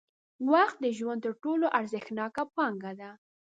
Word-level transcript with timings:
وخت 0.51 0.77
د 0.81 0.85
ژوند 0.97 1.19
تر 1.25 1.31
ټولو 1.43 1.65
ارزښتناکه 1.79 2.43
پانګه 2.55 2.91
ده. 2.99 3.11